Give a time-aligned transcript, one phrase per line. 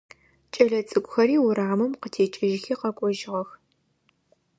[0.53, 3.49] Кӏэлэцӏыкӏухэри урамым къытекӏыжьхи къэкӏожьыгъэх.